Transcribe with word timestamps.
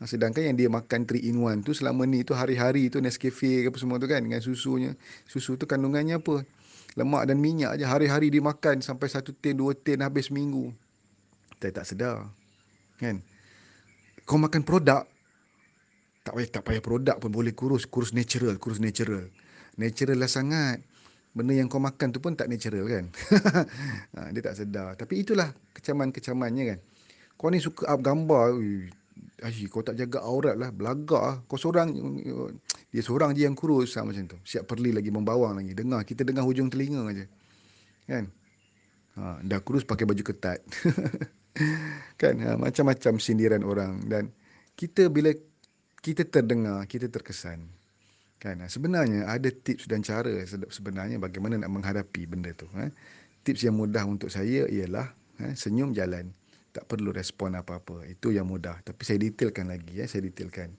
Ha, 0.02 0.04
sedangkan 0.04 0.50
yang 0.50 0.56
dia 0.58 0.68
makan 0.68 1.06
3 1.06 1.22
in 1.22 1.38
1 1.38 1.62
tu 1.62 1.72
selama 1.72 2.04
ni 2.04 2.26
tu 2.26 2.36
hari-hari 2.36 2.92
tu 2.92 2.98
Nescafe 2.98 3.64
ke 3.64 3.70
apa 3.70 3.78
semua 3.78 3.96
tu 4.02 4.10
kan 4.10 4.18
dengan 4.20 4.42
susunya. 4.42 4.98
Susu 5.30 5.54
tu 5.54 5.64
kandungannya 5.64 6.18
apa? 6.18 6.42
lemak 6.96 7.28
dan 7.28 7.38
minyak 7.38 7.76
aja 7.76 7.92
hari-hari 7.92 8.32
dimakan 8.32 8.80
sampai 8.80 9.12
satu 9.12 9.30
tin 9.36 9.60
dua 9.60 9.76
tin 9.76 10.00
habis 10.00 10.32
minggu. 10.32 10.72
Saya 11.60 11.72
tak 11.76 11.86
sedar. 11.86 12.24
Kan? 12.96 13.20
Kau 14.24 14.40
makan 14.40 14.64
produk 14.64 15.04
tak 16.26 16.34
payah 16.34 16.50
tak 16.50 16.64
payah 16.66 16.82
produk 16.82 17.16
pun 17.22 17.30
boleh 17.30 17.54
kurus, 17.54 17.86
kurus 17.86 18.10
natural, 18.10 18.58
kurus 18.58 18.82
natural. 18.82 19.30
Natural 19.78 20.18
lah 20.18 20.26
sangat. 20.26 20.82
Benda 21.36 21.52
yang 21.52 21.68
kau 21.68 21.76
makan 21.76 22.16
tu 22.16 22.18
pun 22.24 22.32
tak 22.32 22.48
natural 22.48 22.88
kan. 22.88 23.04
ha, 24.16 24.32
dia 24.32 24.40
tak 24.40 24.56
sedar. 24.56 24.96
Tapi 24.96 25.20
itulah 25.20 25.52
kecaman-kecamannya 25.76 26.64
kan. 26.72 26.78
Kau 27.36 27.52
ni 27.52 27.60
suka 27.60 27.84
up 27.92 28.00
gambar, 28.00 28.56
Aji, 29.44 29.68
kau 29.68 29.84
tak 29.84 30.00
jaga 30.00 30.24
aurat 30.24 30.56
lah, 30.56 30.72
belagak 30.72 31.20
lah. 31.20 31.36
Kau 31.44 31.60
seorang, 31.60 31.92
dia 32.88 33.04
seorang 33.04 33.36
je 33.36 33.44
yang 33.44 33.52
kurus 33.52 34.00
ha, 34.00 34.04
macam 34.08 34.24
tu. 34.24 34.40
Siap 34.40 34.64
perli 34.64 34.96
lagi 34.96 35.12
membawang 35.12 35.60
lagi. 35.60 35.76
Dengar, 35.76 36.08
kita 36.08 36.24
dengar 36.24 36.48
hujung 36.48 36.72
telinga 36.72 37.04
aja. 37.04 37.28
Kan? 38.08 38.32
Ha, 39.20 39.44
dah 39.44 39.60
kurus 39.60 39.84
pakai 39.84 40.08
baju 40.08 40.24
ketat. 40.24 40.64
kan? 42.20 42.34
Ha, 42.40 42.56
macam-macam 42.56 43.20
sindiran 43.20 43.60
orang. 43.60 44.08
Dan 44.08 44.32
kita 44.72 45.12
bila 45.12 45.36
kita 46.00 46.24
terdengar, 46.24 46.88
kita 46.88 47.12
terkesan. 47.12 47.75
Kan? 48.36 48.60
Sebenarnya 48.68 49.24
ada 49.26 49.48
tips 49.48 49.88
dan 49.88 50.04
cara 50.04 50.28
sebenarnya 50.68 51.16
bagaimana 51.16 51.56
nak 51.56 51.72
menghadapi 51.72 52.28
benda 52.28 52.52
tu. 52.52 52.68
Ha? 52.76 52.92
Tips 53.42 53.64
yang 53.64 53.80
mudah 53.80 54.04
untuk 54.04 54.28
saya 54.28 54.68
ialah 54.68 55.08
ha, 55.40 55.54
senyum 55.56 55.96
jalan 55.96 56.30
tak 56.76 56.84
perlu 56.92 57.08
respon 57.14 57.56
apa-apa. 57.56 58.04
Itu 58.04 58.36
yang 58.36 58.52
mudah. 58.52 58.84
Tapi 58.84 59.00
saya 59.00 59.16
detailkan 59.16 59.72
lagi 59.72 59.96
ya, 59.96 60.04
saya 60.04 60.28
detailkan. 60.28 60.76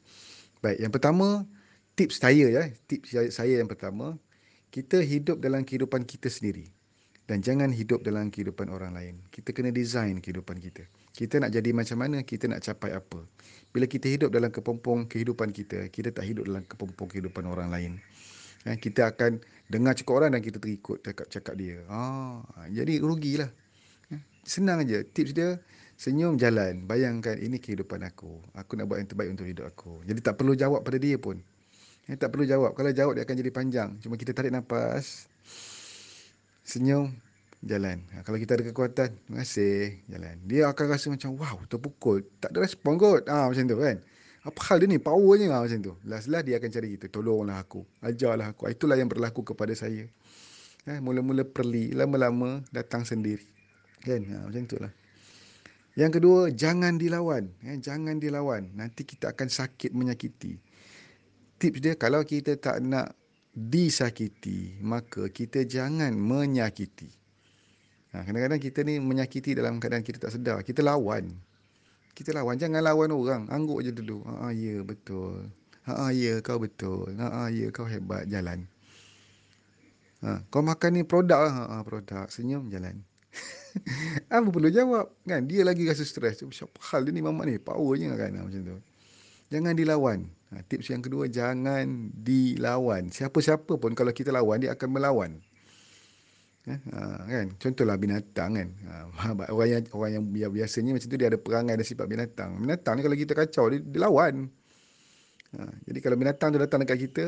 Baik, 0.62 0.78
yang 0.86 0.94
pertama 0.94 1.50
tips 1.98 2.22
saya 2.22 2.46
ya, 2.46 2.64
tips 2.86 3.18
saya 3.34 3.58
yang 3.58 3.66
pertama, 3.66 4.14
kita 4.70 5.02
hidup 5.02 5.42
dalam 5.42 5.66
kehidupan 5.66 6.06
kita 6.06 6.30
sendiri 6.30 6.70
dan 7.26 7.42
jangan 7.42 7.74
hidup 7.74 8.06
dalam 8.06 8.30
kehidupan 8.30 8.70
orang 8.70 8.94
lain. 8.94 9.16
Kita 9.34 9.50
kena 9.52 9.74
design 9.74 10.22
kehidupan 10.22 10.62
kita. 10.62 10.86
Kita 11.18 11.42
nak 11.42 11.50
jadi 11.50 11.74
macam 11.74 11.98
mana, 11.98 12.22
kita 12.22 12.46
nak 12.46 12.62
capai 12.62 12.94
apa. 12.94 13.26
Bila 13.74 13.90
kita 13.90 14.06
hidup 14.06 14.30
dalam 14.30 14.54
kepompong 14.54 15.10
kehidupan 15.10 15.50
kita, 15.50 15.90
kita 15.90 16.14
tak 16.14 16.30
hidup 16.30 16.46
dalam 16.46 16.62
kepompong 16.70 17.10
kehidupan 17.10 17.50
orang 17.50 17.74
lain. 17.74 17.98
Ya, 18.62 18.78
kita 18.78 19.10
akan 19.10 19.42
dengar 19.66 19.98
cakap 19.98 20.14
orang 20.22 20.38
dan 20.38 20.46
kita 20.46 20.62
terikut 20.62 21.02
cakap-cakap 21.02 21.58
dia. 21.58 21.82
Ah, 21.90 22.46
jadi 22.70 23.02
rugilah. 23.02 23.50
Ya, 24.14 24.22
senang 24.46 24.86
aja. 24.86 25.02
Tips 25.02 25.34
dia, 25.34 25.58
Senyum 25.98 26.38
jalan. 26.38 26.86
Bayangkan 26.86 27.42
ini 27.42 27.58
kehidupan 27.58 28.06
aku. 28.06 28.38
Aku 28.54 28.78
nak 28.78 28.86
buat 28.86 29.02
yang 29.02 29.10
terbaik 29.10 29.34
untuk 29.34 29.50
hidup 29.50 29.66
aku. 29.66 30.06
Jadi 30.06 30.22
tak 30.22 30.38
perlu 30.38 30.54
jawab 30.54 30.86
pada 30.86 31.02
dia 31.02 31.18
pun. 31.18 31.42
Ya, 32.06 32.14
tak 32.22 32.30
perlu 32.30 32.46
jawab. 32.46 32.78
Kalau 32.78 32.94
jawab 32.94 33.18
dia 33.18 33.26
akan 33.26 33.34
jadi 33.42 33.50
panjang. 33.50 33.90
Cuma 34.06 34.14
kita 34.14 34.38
tarik 34.38 34.54
nafas. 34.54 35.26
Senyum 36.62 37.18
jalan. 37.66 38.06
Ha, 38.14 38.22
kalau 38.22 38.38
kita 38.38 38.60
ada 38.60 38.64
kekuatan, 38.70 39.10
terima 39.18 39.38
kasih. 39.42 39.98
Jalan. 40.06 40.36
Dia 40.46 40.70
akan 40.70 40.86
rasa 40.90 41.10
macam 41.10 41.34
wow, 41.38 41.58
terpukul. 41.66 42.22
Tak 42.38 42.54
ada 42.54 42.62
respon 42.62 43.02
kot. 43.02 43.26
Ha, 43.26 43.50
macam 43.50 43.64
tu 43.66 43.78
kan. 43.78 43.98
Apa 44.46 44.60
hal 44.72 44.78
dia 44.84 44.88
ni? 44.88 45.00
Powernya 45.02 45.52
ha, 45.52 45.66
macam 45.66 45.80
tu. 45.82 45.94
Last-last 46.08 46.46
dia 46.48 46.56
akan 46.62 46.70
cari 46.70 46.88
kita. 46.96 47.06
Tolonglah 47.12 47.58
aku. 47.60 47.84
Ajarlah 48.00 48.54
aku. 48.54 48.70
Itulah 48.70 48.96
yang 48.96 49.10
berlaku 49.10 49.44
kepada 49.44 49.74
saya. 49.74 50.06
Ha, 50.88 51.02
mula-mula 51.04 51.44
perli. 51.44 51.92
Lama-lama 51.92 52.64
datang 52.72 53.04
sendiri. 53.04 53.44
Kan? 54.06 54.24
Ha, 54.30 54.48
macam 54.48 54.64
itulah. 54.64 54.94
Yang 55.98 56.22
kedua, 56.22 56.54
jangan 56.54 57.02
dilawan. 57.02 57.50
Ya, 57.66 57.74
jangan 57.82 58.22
dilawan. 58.22 58.70
Nanti 58.78 59.02
kita 59.02 59.34
akan 59.34 59.50
sakit 59.50 59.98
menyakiti. 59.98 60.62
Tips 61.58 61.82
dia, 61.82 61.98
kalau 61.98 62.22
kita 62.22 62.54
tak 62.54 62.86
nak 62.86 63.18
disakiti, 63.58 64.78
maka 64.78 65.26
kita 65.34 65.66
jangan 65.66 66.14
menyakiti. 66.14 67.10
Ha, 68.16 68.24
kadang-kadang 68.24 68.62
kita 68.62 68.88
ni 68.88 69.02
menyakiti 69.04 69.58
dalam 69.58 69.82
keadaan 69.82 70.04
kita 70.06 70.18
tak 70.22 70.36
sedar. 70.36 70.64
Kita 70.64 70.80
lawan. 70.80 71.36
Kita 72.16 72.32
lawan. 72.32 72.56
Jangan 72.56 72.82
lawan 72.82 73.12
orang. 73.12 73.42
Angguk 73.52 73.84
je 73.84 73.92
dulu. 73.92 74.24
Ha, 74.24 74.52
ya, 74.56 74.82
betul. 74.86 75.52
Ha, 75.88 76.12
ya, 76.16 76.40
kau 76.40 76.60
betul. 76.60 77.12
Ha, 77.20 77.52
ya, 77.52 77.68
kau 77.70 77.86
hebat. 77.86 78.26
Jalan. 78.32 78.64
Ha, 80.24 80.42
kau 80.50 80.64
makan 80.64 80.98
ni 80.98 81.02
produk 81.04 81.46
lah. 81.46 81.56
Ha, 81.68 81.76
produk. 81.84 82.26
Senyum, 82.32 82.72
jalan. 82.72 83.04
Apa 84.34 84.48
perlu 84.50 84.70
jawab 84.70 85.14
kan 85.26 85.46
dia 85.46 85.62
lagi 85.62 85.86
rasa 85.86 86.04
stres 86.06 86.42
siapa 86.42 86.78
hal 86.92 87.06
dia 87.06 87.14
ni 87.14 87.22
mamak 87.22 87.46
ni 87.46 87.62
powernya 87.62 88.16
kan 88.18 88.34
ha, 88.38 88.46
macam 88.46 88.62
tu 88.64 88.78
jangan 89.54 89.74
dilawan 89.78 90.20
ha, 90.52 90.62
tips 90.66 90.90
yang 90.92 91.02
kedua 91.04 91.30
jangan 91.30 92.12
dilawan 92.26 93.10
siapa-siapa 93.14 93.78
pun 93.78 93.94
kalau 93.94 94.12
kita 94.14 94.34
lawan 94.34 94.64
dia 94.64 94.74
akan 94.74 94.90
melawan 94.90 95.32
ha, 96.68 96.76
ha 96.94 97.24
kan? 97.26 97.48
Contohlah 97.56 97.96
binatang 97.96 98.52
kan? 98.60 98.70
Ha, 98.88 98.94
orang 99.56 99.70
yang 99.72 99.84
orang 99.96 100.12
yang 100.20 100.52
biasanya 100.52 100.92
macam 100.96 101.08
tu 101.08 101.18
dia 101.18 101.28
ada 101.32 101.40
perangai 101.40 101.76
dan 101.80 101.86
sifat 101.88 102.06
binatang. 102.06 102.50
Binatang 102.60 102.94
ni 103.00 103.02
kalau 103.08 103.18
kita 103.18 103.34
kacau 103.34 103.66
dia, 103.72 103.80
dia 103.80 104.00
lawan. 104.04 104.52
Ha, 105.56 105.62
jadi 105.88 106.00
kalau 106.04 106.16
binatang 106.20 106.50
tu 106.52 106.60
datang 106.60 106.84
dekat 106.84 106.98
kita 107.08 107.24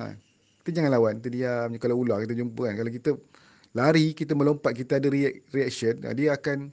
ha, 0.00 0.16
kita 0.64 0.80
jangan 0.80 0.90
lawan. 0.96 1.20
Kita 1.20 1.28
diam 1.28 1.68
kalau 1.76 2.00
ular 2.00 2.24
kita 2.24 2.34
jumpa 2.34 2.62
kan? 2.72 2.74
Kalau 2.80 2.90
kita 2.90 3.10
lari 3.76 4.16
kita 4.16 4.32
melompat 4.32 4.72
kita 4.72 5.02
ada 5.02 5.08
reaction 5.50 5.98
ah, 6.06 6.14
dia 6.14 6.32
akan 6.32 6.70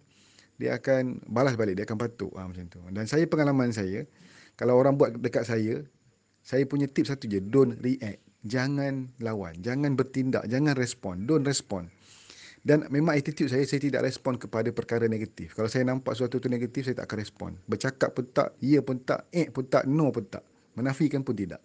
dia 0.61 0.77
akan 0.77 1.17
balas 1.25 1.57
balik 1.57 1.75
dia 1.75 1.83
akan 1.89 1.97
patuk 1.99 2.31
ha, 2.39 2.47
macam 2.47 2.65
tu. 2.71 2.79
Dan 2.93 3.03
saya 3.03 3.27
pengalaman 3.27 3.75
saya 3.75 4.07
kalau 4.55 4.79
orang 4.79 4.95
buat 4.95 5.19
dekat 5.19 5.43
saya 5.43 5.83
saya 6.41 6.63
punya 6.65 6.87
tips 6.87 7.13
satu 7.13 7.27
je 7.27 7.43
don't 7.43 7.75
react 7.83 8.30
jangan 8.45 9.09
lawan 9.21 9.57
jangan 9.61 9.93
bertindak 9.93 10.45
jangan 10.49 10.73
respon 10.73 11.25
don't 11.29 11.45
respond 11.45 11.89
dan 12.61 12.85
memang 12.93 13.17
attitude 13.17 13.49
saya 13.49 13.65
saya 13.65 13.81
tidak 13.81 14.05
respon 14.05 14.37
kepada 14.37 14.69
perkara 14.69 15.09
negatif 15.09 15.57
kalau 15.57 15.69
saya 15.69 15.85
nampak 15.85 16.13
sesuatu 16.13 16.41
tu 16.41 16.49
negatif 16.49 16.89
saya 16.89 17.01
tak 17.01 17.09
akan 17.09 17.17
respon 17.21 17.51
bercakap 17.65 18.09
pun 18.13 18.25
tak 18.33 18.53
ya 18.61 18.81
pun 18.81 18.97
tak 19.01 19.25
eh 19.33 19.49
pun 19.49 19.65
tak 19.65 19.85
no 19.89 20.13
pun 20.13 20.25
tak 20.29 20.45
menafikan 20.77 21.21
pun 21.25 21.33
tidak 21.37 21.61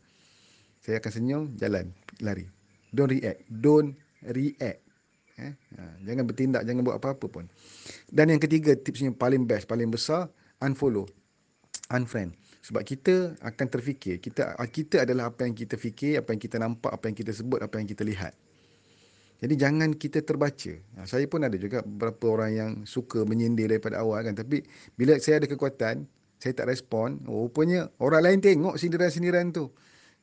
saya 0.81 1.01
akan 1.01 1.13
senyum 1.13 1.43
jalan 1.57 1.93
lari 2.25 2.49
don't 2.93 3.13
react 3.13 3.41
don't 3.49 3.97
react 4.25 4.87
Eh? 5.37 5.53
Ha, 5.53 5.83
jangan 6.09 6.25
bertindak, 6.25 6.65
jangan 6.65 6.81
buat 6.81 6.97
apa-apa 6.97 7.27
pun. 7.29 7.45
Dan 8.09 8.33
yang 8.33 8.41
ketiga, 8.41 8.73
tips 8.73 9.05
yang 9.05 9.13
paling 9.13 9.45
best, 9.45 9.69
paling 9.69 9.93
besar, 9.93 10.33
unfollow. 10.65 11.05
Unfriend. 11.93 12.33
Sebab 12.67 12.83
kita 12.83 13.39
akan 13.47 13.67
terfikir. 13.71 14.19
Kita 14.19 14.59
kita 14.67 15.07
adalah 15.07 15.31
apa 15.31 15.47
yang 15.47 15.55
kita 15.55 15.79
fikir, 15.79 16.19
apa 16.19 16.35
yang 16.35 16.43
kita 16.43 16.59
nampak, 16.59 16.91
apa 16.91 17.07
yang 17.07 17.15
kita 17.15 17.31
sebut, 17.31 17.63
apa 17.63 17.79
yang 17.79 17.87
kita 17.87 18.03
lihat. 18.03 18.35
Jadi 19.39 19.55
jangan 19.55 19.95
kita 19.95 20.25
terbaca. 20.27 20.75
Ha, 20.99 21.07
saya 21.07 21.31
pun 21.31 21.47
ada 21.47 21.55
juga 21.55 21.87
beberapa 21.87 22.35
orang 22.35 22.51
yang 22.51 22.71
suka 22.83 23.23
menyindir 23.23 23.71
daripada 23.71 24.03
awal 24.03 24.19
kan. 24.27 24.35
Tapi 24.35 24.67
bila 24.99 25.15
saya 25.23 25.39
ada 25.39 25.47
kekuatan, 25.47 26.11
saya 26.43 26.53
tak 26.59 26.67
respon. 26.67 27.23
Oh, 27.31 27.47
rupanya 27.47 27.87
orang 28.03 28.27
lain 28.27 28.39
tengok 28.43 28.75
sindiran-sindiran 28.81 29.55
tu. 29.55 29.71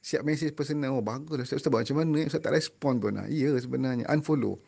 Siap 0.04 0.28
mesej 0.28 0.52
personal. 0.52 1.00
Oh 1.00 1.06
baguslah. 1.06 1.48
Ustaz, 1.48 1.64
Ustaz 1.64 1.72
macam 1.72 1.96
mana? 2.04 2.28
Ustaz 2.28 2.44
tak 2.44 2.60
respon 2.60 3.00
pun. 3.00 3.24
Ha, 3.24 3.32
iya 3.32 3.56
sebenarnya. 3.56 4.04
Unfollow 4.12 4.60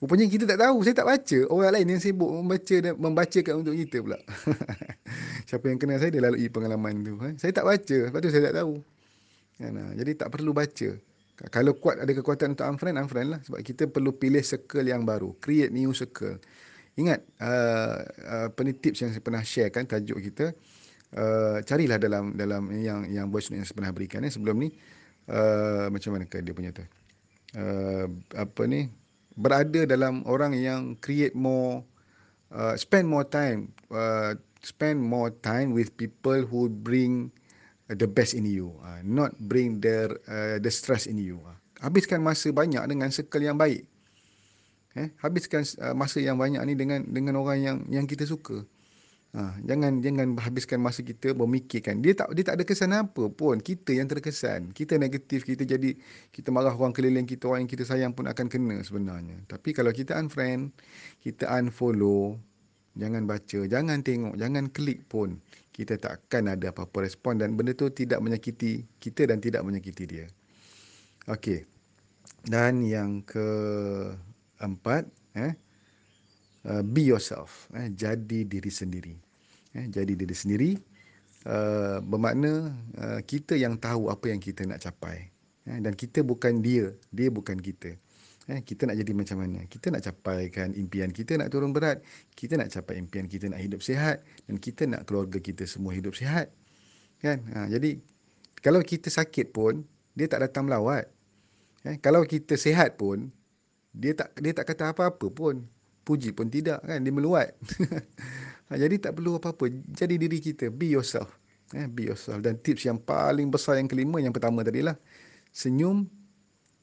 Rupanya 0.00 0.24
kita 0.32 0.48
tak 0.48 0.58
tahu. 0.64 0.80
Saya 0.80 0.96
tak 0.96 1.08
baca. 1.12 1.38
Orang 1.52 1.72
lain 1.76 1.86
yang 1.92 2.00
sibuk 2.00 2.32
membaca 2.32 2.76
dan 2.80 2.92
membacakan 2.96 3.54
untuk 3.60 3.76
kita 3.76 4.00
pula. 4.00 4.18
Siapa 5.48 5.64
yang 5.68 5.76
kenal 5.76 6.00
saya, 6.00 6.08
dia 6.08 6.24
lalui 6.24 6.48
pengalaman 6.48 7.04
tu. 7.04 7.20
Eh. 7.20 7.36
Saya 7.36 7.52
tak 7.52 7.68
baca. 7.68 7.96
Sebab 8.08 8.18
tu 8.24 8.28
saya 8.32 8.48
tak 8.48 8.64
tahu. 8.64 8.80
Kan, 9.60 9.76
jadi 10.00 10.10
tak 10.16 10.32
perlu 10.32 10.56
baca. 10.56 10.88
Kalau 11.52 11.72
kuat 11.76 12.00
ada 12.00 12.12
kekuatan 12.16 12.56
untuk 12.56 12.64
unfriend, 12.64 12.96
unfriend 12.96 13.28
lah. 13.36 13.40
Sebab 13.44 13.60
kita 13.60 13.92
perlu 13.92 14.16
pilih 14.16 14.40
circle 14.40 14.88
yang 14.88 15.04
baru. 15.04 15.36
Create 15.36 15.68
new 15.68 15.92
circle. 15.92 16.40
Ingat, 16.96 17.20
uh, 17.40 18.00
uh, 18.24 18.44
apa 18.48 18.60
ni 18.64 18.72
tips 18.76 19.04
yang 19.04 19.12
saya 19.12 19.20
pernah 19.20 19.44
share 19.44 19.68
kan, 19.68 19.84
tajuk 19.84 20.16
kita. 20.16 20.56
Uh, 21.12 21.60
carilah 21.64 22.00
dalam 22.00 22.38
dalam 22.38 22.70
yang 22.70 23.02
yang 23.10 23.26
voice 23.28 23.50
yang 23.50 23.66
saya 23.66 23.76
pernah 23.76 23.92
berikan 23.92 24.24
eh, 24.24 24.32
sebelum 24.32 24.56
ni. 24.60 24.72
Uh, 25.28 25.92
macam 25.92 26.16
mana 26.16 26.24
dia 26.24 26.54
punya 26.56 26.72
tu? 26.72 26.84
Uh, 27.56 28.08
apa 28.32 28.62
ni? 28.64 28.99
Berada 29.38 29.86
dalam 29.86 30.22
orang 30.26 30.56
yang 30.56 30.94
create 30.98 31.34
more 31.34 31.82
uh, 32.54 32.74
spend 32.74 33.06
more 33.06 33.26
time 33.26 33.70
uh, 33.94 34.34
spend 34.60 35.00
more 35.00 35.30
time 35.40 35.72
with 35.72 35.94
people 35.96 36.42
who 36.44 36.68
bring 36.68 37.30
the 37.90 38.06
best 38.06 38.34
in 38.34 38.46
you 38.46 38.74
uh, 38.82 39.00
not 39.02 39.34
bring 39.46 39.78
their 39.78 40.10
uh, 40.26 40.58
the 40.62 40.70
stress 40.70 41.06
in 41.06 41.18
you 41.18 41.38
uh. 41.46 41.56
habiskan 41.82 42.20
masa 42.22 42.50
banyak 42.50 42.82
dengan 42.86 43.08
circle 43.10 43.42
yang 43.42 43.56
baik 43.56 43.86
eh 44.98 45.08
habiskan 45.22 45.62
uh, 45.78 45.94
masa 45.94 46.18
yang 46.18 46.34
banyak 46.34 46.60
ni 46.66 46.74
dengan 46.74 47.06
dengan 47.06 47.38
orang 47.38 47.58
yang 47.62 47.76
yang 47.86 48.06
kita 48.10 48.26
suka 48.26 48.66
Ha, 49.30 49.54
jangan 49.62 50.02
jangan 50.02 50.34
habiskan 50.42 50.82
masa 50.82 51.06
kita 51.06 51.30
memikirkan. 51.38 52.02
Dia 52.02 52.18
tak 52.18 52.34
dia 52.34 52.42
tak 52.42 52.58
ada 52.58 52.64
kesan 52.66 52.90
apa 52.90 53.30
pun. 53.30 53.62
Kita 53.62 53.94
yang 53.94 54.10
terkesan. 54.10 54.74
Kita 54.74 54.98
negatif, 54.98 55.46
kita 55.46 55.62
jadi 55.62 55.94
kita 56.34 56.50
marah 56.50 56.74
orang 56.74 56.90
keliling 56.90 57.30
kita, 57.30 57.46
orang 57.46 57.62
yang 57.62 57.70
kita 57.70 57.86
sayang 57.86 58.10
pun 58.10 58.26
akan 58.26 58.50
kena 58.50 58.82
sebenarnya. 58.82 59.38
Tapi 59.46 59.70
kalau 59.70 59.94
kita 59.94 60.18
unfriend, 60.18 60.74
kita 61.22 61.46
unfollow, 61.46 62.42
jangan 62.98 63.22
baca, 63.30 63.60
jangan 63.70 64.02
tengok, 64.02 64.34
jangan 64.34 64.66
klik 64.74 65.06
pun. 65.06 65.38
Kita 65.70 65.94
tak 65.94 66.26
akan 66.26 66.58
ada 66.58 66.74
apa-apa 66.74 67.06
respon 67.06 67.38
dan 67.38 67.54
benda 67.54 67.70
tu 67.70 67.86
tidak 67.86 68.18
menyakiti 68.18 68.82
kita 68.98 69.30
dan 69.30 69.38
tidak 69.38 69.62
menyakiti 69.62 70.10
dia. 70.10 70.26
Okey. 71.30 71.62
Dan 72.50 72.82
yang 72.82 73.22
keempat, 73.22 75.06
eh, 75.38 75.54
Uh, 76.60 76.84
be 76.84 77.08
yourself 77.08 77.72
eh, 77.72 77.88
jadi 77.88 78.44
diri 78.44 78.68
sendiri. 78.68 79.16
Eh, 79.72 79.88
jadi 79.88 80.12
diri 80.12 80.36
sendiri 80.36 80.70
uh, 81.48 82.04
bermakna 82.04 82.76
uh, 83.00 83.20
kita 83.24 83.56
yang 83.56 83.80
tahu 83.80 84.12
apa 84.12 84.28
yang 84.28 84.44
kita 84.44 84.68
nak 84.68 84.84
capai. 84.84 85.32
Eh, 85.64 85.80
dan 85.80 85.96
kita 85.96 86.20
bukan 86.20 86.60
dia 86.60 86.92
dia 87.16 87.32
bukan 87.32 87.56
kita. 87.56 87.96
Eh, 88.50 88.60
kita 88.66 88.84
nak 88.84 88.98
jadi 88.98 89.12
macam 89.16 89.40
mana? 89.40 89.64
Kita 89.72 89.88
nak 89.88 90.04
capaikan 90.04 90.76
impian 90.76 91.08
kita 91.14 91.40
nak 91.40 91.48
turun 91.48 91.72
berat 91.72 92.04
kita 92.34 92.60
nak 92.60 92.68
capai 92.68 93.00
impian 93.00 93.24
kita 93.24 93.48
nak 93.48 93.62
hidup 93.62 93.80
sihat 93.80 94.20
dan 94.44 94.60
kita 94.60 94.84
nak 94.84 95.08
keluarga 95.08 95.40
kita 95.40 95.64
semua 95.64 95.96
hidup 95.96 96.12
sihat. 96.12 96.52
Kan? 97.24 97.40
Ha, 97.56 97.72
jadi 97.72 98.00
kalau 98.60 98.84
kita 98.84 99.08
sakit 99.08 99.56
pun 99.56 99.84
dia 100.12 100.28
tak 100.28 100.44
datang 100.44 100.68
melawat. 100.68 101.08
Eh, 101.88 101.96
kalau 102.04 102.26
kita 102.28 102.60
sihat 102.60 103.00
pun 103.00 103.32
dia 103.96 104.12
tak 104.12 104.34
dia 104.36 104.52
tak 104.52 104.68
kata 104.68 104.92
apa-apa 104.92 105.26
pun 105.32 105.64
puji 106.04 106.32
pun 106.32 106.48
tidak 106.48 106.80
kan? 106.84 107.00
Dia 107.02 107.12
meluat. 107.14 107.54
Ha, 108.70 108.78
jadi 108.78 109.02
tak 109.02 109.18
perlu 109.18 109.34
apa-apa. 109.34 109.66
Jadi 109.98 110.14
diri 110.14 110.38
kita 110.38 110.70
be 110.70 110.94
yourself. 110.94 111.26
Eh, 111.74 111.90
be 111.90 112.06
yourself. 112.06 112.38
Dan 112.38 112.54
tips 112.62 112.86
yang 112.86 113.02
paling 113.02 113.50
besar 113.50 113.82
yang 113.82 113.90
kelima 113.90 114.22
yang 114.22 114.30
pertama 114.30 114.62
tadi 114.62 114.78
lah 114.78 114.94
senyum 115.50 116.06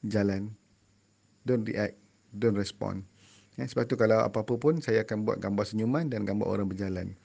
jalan. 0.04 0.52
Don't 1.48 1.64
react 1.64 1.96
don't 2.36 2.56
respond. 2.60 3.08
Eh, 3.58 3.66
sebab 3.66 3.88
tu 3.88 3.96
kalau 3.96 4.22
apa-apa 4.22 4.54
pun 4.60 4.78
saya 4.84 5.02
akan 5.02 5.26
buat 5.26 5.40
gambar 5.40 5.64
senyuman 5.66 6.12
dan 6.12 6.22
gambar 6.28 6.46
orang 6.46 6.68
berjalan. 6.68 7.16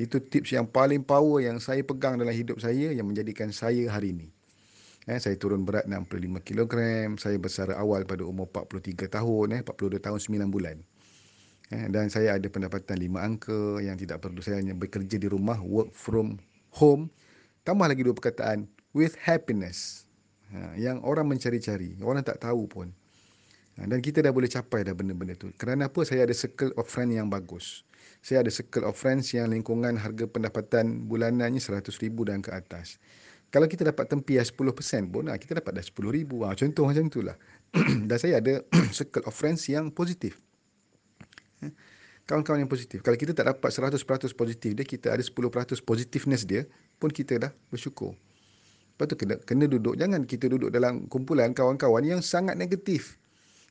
Itu 0.00 0.20
tips 0.20 0.52
yang 0.52 0.66
paling 0.68 1.04
power 1.04 1.40
yang 1.40 1.60
saya 1.62 1.80
pegang 1.84 2.16
dalam 2.16 2.34
hidup 2.34 2.60
saya 2.60 2.92
yang 2.92 3.06
menjadikan 3.08 3.52
saya 3.54 3.86
hari 3.88 4.12
ini. 4.12 4.28
Eh, 5.06 5.22
saya 5.22 5.38
turun 5.38 5.62
berat 5.62 5.86
65 5.86 6.42
kg. 6.42 6.74
Saya 7.14 7.38
bersara 7.38 7.78
awal 7.78 8.02
pada 8.02 8.26
umur 8.26 8.50
43 8.50 9.06
tahun. 9.06 9.46
Eh, 9.54 9.60
42 9.62 10.02
tahun 10.02 10.18
9 10.18 10.50
bulan. 10.50 10.76
Eh, 11.74 11.90
dan 11.90 12.06
saya 12.06 12.38
ada 12.38 12.46
pendapatan 12.46 12.94
lima 13.02 13.26
angka 13.26 13.82
yang 13.82 13.98
tidak 13.98 14.22
perlu 14.22 14.38
saya 14.38 14.62
hanya 14.62 14.70
bekerja 14.70 15.18
di 15.18 15.26
rumah, 15.26 15.58
work 15.66 15.90
from 15.90 16.38
home. 16.70 17.10
Tambah 17.66 17.90
lagi 17.90 18.06
dua 18.06 18.14
perkataan, 18.14 18.70
with 18.94 19.18
happiness. 19.18 20.06
Ha, 20.54 20.78
yang 20.78 21.02
orang 21.02 21.26
mencari-cari, 21.26 21.98
orang 21.98 22.22
tak 22.22 22.38
tahu 22.38 22.70
pun. 22.70 22.94
Ha, 23.82 23.90
dan 23.90 23.98
kita 23.98 24.22
dah 24.22 24.30
boleh 24.30 24.46
capai 24.46 24.86
dah 24.86 24.94
benda-benda 24.94 25.34
tu. 25.34 25.50
Kerana 25.58 25.90
apa? 25.90 26.06
Saya 26.06 26.22
ada 26.22 26.30
circle 26.30 26.70
of 26.78 26.86
friend 26.86 27.10
yang 27.10 27.26
bagus. 27.26 27.82
Saya 28.22 28.46
ada 28.46 28.50
circle 28.54 28.86
of 28.86 28.94
friends 28.94 29.34
yang 29.34 29.50
lingkungan 29.50 29.98
harga 29.98 30.30
pendapatan 30.30 31.10
bulanannya 31.10 31.58
RM100,000 31.58 32.14
dan 32.30 32.46
ke 32.46 32.54
atas. 32.54 33.02
Kalau 33.50 33.66
kita 33.66 33.90
dapat 33.90 34.06
tempias 34.06 34.54
10% 34.54 35.10
pun, 35.10 35.26
ha, 35.26 35.34
kita 35.34 35.58
dapat 35.58 35.82
dah 35.82 35.82
RM10,000. 35.82 36.30
Ha, 36.30 36.54
contoh 36.54 36.86
macam 36.86 37.10
itulah. 37.10 37.36
dan 38.06 38.16
saya 38.22 38.38
ada 38.38 38.62
circle 38.94 39.26
of 39.26 39.34
friends 39.34 39.66
yang 39.66 39.90
positif 39.90 40.38
kawan-kawan 42.26 42.66
yang 42.66 42.70
positif. 42.70 43.00
Kalau 43.00 43.14
kita 43.14 43.32
tak 43.32 43.46
dapat 43.46 43.70
100% 43.70 44.02
positif 44.34 44.70
dia, 44.74 44.84
kita 44.84 45.14
ada 45.14 45.22
10% 45.22 45.86
positifness 45.86 46.42
dia, 46.42 46.66
pun 46.98 47.08
kita 47.08 47.38
dah 47.38 47.50
bersyukur. 47.70 48.12
Lepas 48.96 49.06
tu 49.12 49.16
kena, 49.16 49.34
kena 49.46 49.64
duduk. 49.70 49.94
Jangan 49.94 50.26
kita 50.26 50.50
duduk 50.50 50.74
dalam 50.74 51.06
kumpulan 51.06 51.54
kawan-kawan 51.54 52.02
yang 52.02 52.20
sangat 52.24 52.58
negatif. 52.58 53.20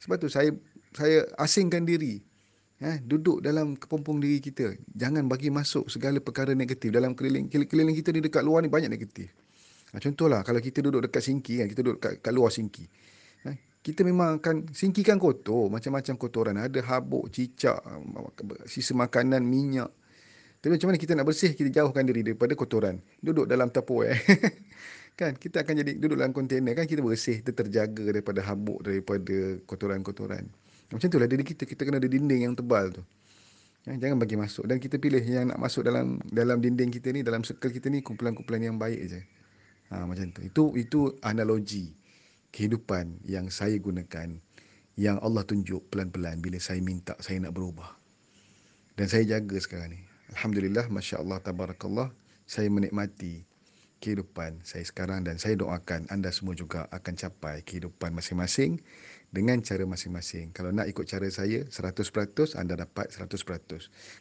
Sebab 0.06 0.22
tu 0.22 0.30
saya 0.32 0.54
saya 0.96 1.28
asingkan 1.42 1.84
diri. 1.84 2.24
Eh, 2.84 3.00
duduk 3.02 3.40
dalam 3.40 3.74
kepompong 3.80 4.20
diri 4.20 4.38
kita. 4.44 4.76
Jangan 4.94 5.26
bagi 5.32 5.50
masuk 5.50 5.88
segala 5.88 6.20
perkara 6.20 6.52
negatif. 6.52 6.92
Dalam 6.92 7.16
keliling, 7.16 7.48
keliling 7.48 7.96
kita 7.96 8.12
ni 8.12 8.20
dekat 8.22 8.44
luar 8.44 8.62
ni 8.62 8.70
banyak 8.70 8.92
negatif. 8.92 9.32
Ha, 9.96 10.04
contohlah, 10.04 10.44
kalau 10.44 10.60
kita 10.60 10.84
duduk 10.84 11.08
dekat 11.08 11.24
singki, 11.24 11.64
kan, 11.64 11.72
kita 11.72 11.82
duduk 11.82 12.04
dekat, 12.04 12.20
dekat 12.20 12.34
luar 12.36 12.52
singki 12.52 12.86
kita 13.86 14.02
memang 14.02 14.42
akan 14.42 14.74
singkirkan 14.74 15.22
kotor. 15.22 15.70
Macam-macam 15.70 16.18
kotoran. 16.18 16.58
Ada 16.58 16.82
habuk 16.90 17.30
cicak 17.30 17.78
sisa 18.66 18.98
makanan 18.98 19.46
minyak. 19.46 19.94
Tapi 20.58 20.74
macam 20.74 20.90
mana 20.90 20.98
kita 20.98 21.14
nak 21.14 21.30
bersih? 21.30 21.54
Kita 21.54 21.70
jauhkan 21.70 22.02
diri 22.10 22.26
daripada 22.26 22.58
kotoran. 22.58 22.98
Duduk 23.22 23.46
dalam 23.46 23.70
tupperware 23.70 24.18
kan? 25.22 25.38
Kita 25.38 25.62
akan 25.62 25.86
jadi 25.86 26.02
duduk 26.02 26.18
dalam 26.18 26.34
kontainer. 26.34 26.74
Kan 26.74 26.90
kita 26.90 27.06
bersih 27.06 27.46
kita 27.46 27.54
terjaga 27.54 28.10
daripada 28.10 28.42
habuk 28.42 28.82
daripada 28.82 29.62
kotoran-kotoran. 29.70 30.50
Macam 30.90 31.06
itulah 31.06 31.30
diri 31.30 31.46
kita. 31.46 31.70
Kita 31.70 31.86
kena 31.86 32.02
ada 32.02 32.10
dinding 32.10 32.50
yang 32.50 32.58
tebal 32.58 32.90
tu. 32.90 33.06
Ya, 33.86 33.94
jangan 34.02 34.18
bagi 34.18 34.34
masuk. 34.34 34.66
Dan 34.66 34.82
kita 34.82 34.98
pilih 34.98 35.22
yang 35.22 35.54
nak 35.54 35.62
masuk 35.62 35.86
dalam 35.86 36.18
dalam 36.34 36.58
dinding 36.58 36.90
kita 36.90 37.14
ni 37.14 37.22
dalam 37.22 37.46
circle 37.46 37.70
kita 37.70 37.94
ni 37.94 38.02
kumpulan-kumpulan 38.02 38.66
yang 38.66 38.82
baik 38.82 39.06
je. 39.06 39.22
Ha, 39.94 40.10
macam 40.10 40.34
tu. 40.34 40.42
Itu 40.42 40.74
itu 40.74 41.14
analogi 41.22 41.94
kehidupan 42.56 43.20
yang 43.28 43.52
saya 43.52 43.76
gunakan 43.76 44.40
yang 44.96 45.20
Allah 45.20 45.44
tunjuk 45.44 45.92
pelan-pelan 45.92 46.40
bila 46.40 46.56
saya 46.56 46.80
minta 46.80 47.20
saya 47.20 47.44
nak 47.44 47.52
berubah. 47.52 48.00
Dan 48.96 49.12
saya 49.12 49.28
jaga 49.28 49.60
sekarang 49.60 49.92
ni. 49.92 50.00
Alhamdulillah, 50.32 50.88
Masya 50.88 51.20
Allah, 51.20 51.44
Tabarakallah, 51.44 52.16
saya 52.48 52.72
menikmati 52.72 53.44
kehidupan 54.00 54.64
saya 54.64 54.88
sekarang 54.88 55.28
dan 55.28 55.36
saya 55.36 55.60
doakan 55.60 56.08
anda 56.08 56.32
semua 56.32 56.56
juga 56.56 56.88
akan 56.96 57.14
capai 57.20 57.60
kehidupan 57.66 58.16
masing-masing 58.16 58.80
dengan 59.36 59.60
cara 59.60 59.84
masing-masing. 59.84 60.56
Kalau 60.56 60.72
nak 60.72 60.88
ikut 60.88 61.04
cara 61.12 61.28
saya, 61.28 61.68
100% 61.68 62.56
anda 62.56 62.80
dapat 62.80 63.12
100%. 63.12 63.36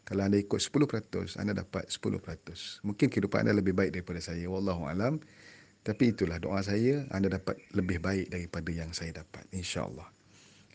Kalau 0.03 0.23
anda 0.26 0.38
ikut 0.43 0.59
10%, 0.59 1.38
anda 1.38 1.53
dapat 1.55 1.87
10%. 1.87 2.83
Mungkin 2.83 3.07
kehidupan 3.14 3.47
anda 3.47 3.55
lebih 3.55 3.79
baik 3.79 3.95
daripada 3.95 4.19
saya. 4.19 4.43
Wallahualam. 4.50 5.23
Tapi 5.85 6.17
itulah 6.17 6.41
doa 6.41 6.64
saya 6.64 7.05
anda 7.12 7.29
dapat 7.29 7.61
lebih 7.76 8.00
baik 8.00 8.33
daripada 8.33 8.73
yang 8.73 8.88
saya 8.97 9.21
dapat 9.21 9.45
insya-Allah. 9.53 10.09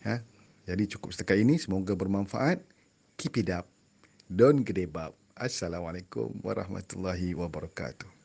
Ha? 0.06 0.22
Jadi 0.70 0.86
cukup 0.86 1.10
setakat 1.10 1.42
ini 1.42 1.58
semoga 1.58 1.98
bermanfaat. 1.98 2.62
Keep 3.18 3.42
it 3.42 3.50
up. 3.50 3.66
Don't 4.30 4.62
give 4.62 4.94
up. 4.94 5.18
Assalamualaikum 5.34 6.30
warahmatullahi 6.46 7.34
wabarakatuh. 7.34 8.19